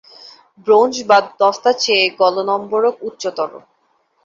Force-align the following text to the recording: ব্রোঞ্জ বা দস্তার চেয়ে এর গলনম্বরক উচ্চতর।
ব্রোঞ্জ 0.67 0.93
বা 1.09 1.17
দস্তার 1.39 1.75
চেয়ে 1.81 2.05
এর 2.05 2.17
গলনম্বরক 2.21 2.95
উচ্চতর। 3.07 3.51